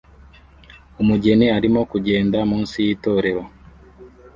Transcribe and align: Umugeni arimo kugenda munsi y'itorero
Umugeni 1.01 1.45
arimo 1.57 1.81
kugenda 1.91 2.37
munsi 2.49 2.75
y'itorero 2.85 3.43